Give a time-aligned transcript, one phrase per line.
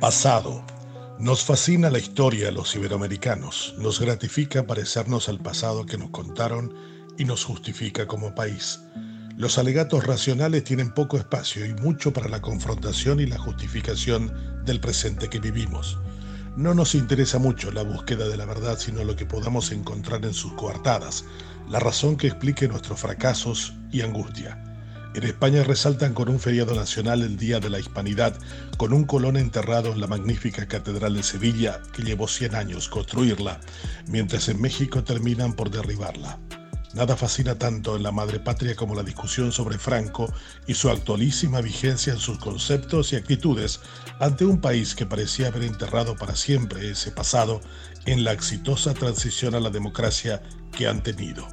[0.00, 0.64] Pasado.
[1.18, 6.74] Nos fascina la historia de los iberoamericanos, nos gratifica parecernos al pasado que nos contaron
[7.18, 8.80] y nos justifica como país.
[9.36, 14.80] Los alegatos racionales tienen poco espacio y mucho para la confrontación y la justificación del
[14.80, 15.98] presente que vivimos.
[16.56, 20.34] No nos interesa mucho la búsqueda de la verdad, sino lo que podamos encontrar en
[20.34, 21.24] sus coartadas,
[21.68, 24.71] la razón que explique nuestros fracasos y angustia.
[25.14, 28.34] En España resaltan con un feriado nacional el Día de la Hispanidad,
[28.78, 33.60] con un colón enterrado en la magnífica Catedral de Sevilla, que llevó 100 años construirla,
[34.06, 36.38] mientras en México terminan por derribarla.
[36.94, 40.32] Nada fascina tanto en la madre patria como la discusión sobre Franco
[40.66, 43.80] y su actualísima vigencia en sus conceptos y actitudes
[44.18, 47.60] ante un país que parecía haber enterrado para siempre ese pasado
[48.06, 51.46] en la exitosa transición a la democracia que han tenido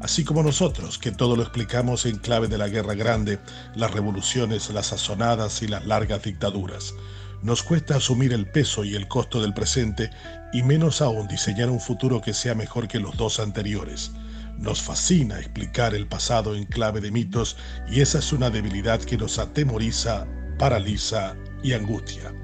[0.00, 3.38] así como nosotros, que todo lo explicamos en clave de la guerra grande,
[3.74, 6.94] las revoluciones, las sazonadas y las largas dictaduras.
[7.42, 10.10] Nos cuesta asumir el peso y el costo del presente
[10.52, 14.10] y menos aún diseñar un futuro que sea mejor que los dos anteriores.
[14.58, 17.56] Nos fascina explicar el pasado en clave de mitos
[17.88, 20.26] y esa es una debilidad que nos atemoriza,
[20.58, 22.34] paraliza y angustia.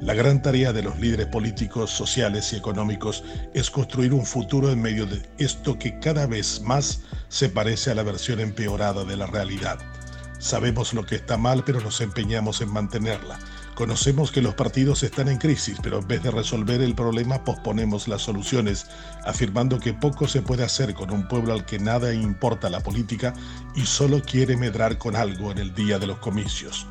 [0.00, 4.80] La gran tarea de los líderes políticos, sociales y económicos es construir un futuro en
[4.80, 9.26] medio de esto que cada vez más se parece a la versión empeorada de la
[9.26, 9.78] realidad.
[10.38, 13.40] Sabemos lo que está mal, pero nos empeñamos en mantenerla.
[13.74, 18.06] Conocemos que los partidos están en crisis, pero en vez de resolver el problema posponemos
[18.06, 18.86] las soluciones,
[19.24, 23.34] afirmando que poco se puede hacer con un pueblo al que nada importa la política
[23.74, 26.86] y solo quiere medrar con algo en el día de los comicios.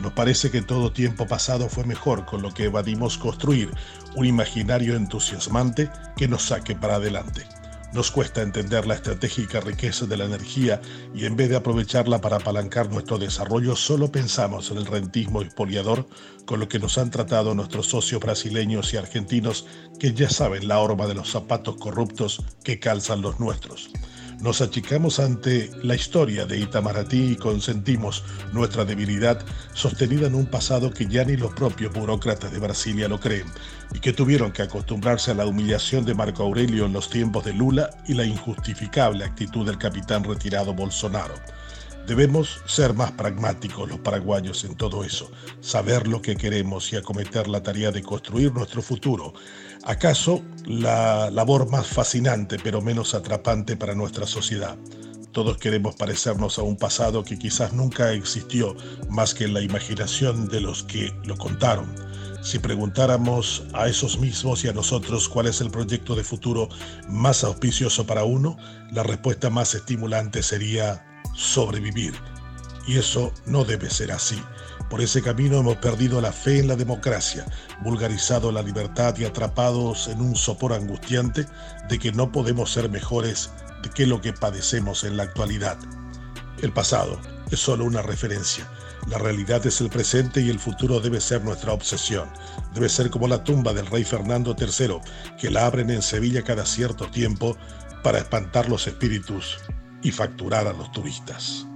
[0.00, 3.70] Nos parece que todo tiempo pasado fue mejor, con lo que evadimos construir
[4.14, 7.46] un imaginario entusiasmante que nos saque para adelante.
[7.92, 10.80] Nos cuesta entender la estratégica riqueza de la energía
[11.14, 16.06] y en vez de aprovecharla para apalancar nuestro desarrollo, solo pensamos en el rentismo expoliador
[16.44, 19.66] con lo que nos han tratado nuestros socios brasileños y argentinos
[19.98, 23.90] que ya saben la horma de los zapatos corruptos que calzan los nuestros.
[24.40, 28.22] Nos achicamos ante la historia de Itamaraty y consentimos
[28.52, 33.18] nuestra debilidad sostenida en un pasado que ya ni los propios burócratas de Brasilia lo
[33.18, 33.48] creen
[33.92, 37.52] y que tuvieron que acostumbrarse a la humillación de Marco Aurelio en los tiempos de
[37.52, 41.34] Lula y la injustificable actitud del capitán retirado Bolsonaro.
[42.08, 45.30] Debemos ser más pragmáticos los paraguayos en todo eso,
[45.60, 49.34] saber lo que queremos y acometer la tarea de construir nuestro futuro,
[49.84, 54.76] ¿Acaso la labor más fascinante pero menos atrapante para nuestra sociedad?
[55.32, 58.76] Todos queremos parecernos a un pasado que quizás nunca existió
[59.08, 61.94] más que en la imaginación de los que lo contaron.
[62.42, 66.68] Si preguntáramos a esos mismos y a nosotros cuál es el proyecto de futuro
[67.08, 68.56] más auspicioso para uno,
[68.90, 72.14] la respuesta más estimulante sería sobrevivir.
[72.86, 74.42] Y eso no debe ser así.
[74.90, 77.46] Por ese camino hemos perdido la fe en la democracia,
[77.82, 81.46] vulgarizado la libertad y atrapados en un sopor angustiante
[81.88, 83.50] de que no podemos ser mejores
[83.82, 85.78] de que lo que padecemos en la actualidad.
[86.60, 88.66] El pasado es solo una referencia.
[89.06, 92.28] La realidad es el presente y el futuro debe ser nuestra obsesión.
[92.74, 95.00] Debe ser como la tumba del rey Fernando III,
[95.38, 97.56] que la abren en Sevilla cada cierto tiempo
[98.02, 99.58] para espantar los espíritus
[100.02, 101.66] y facturar a los turistas.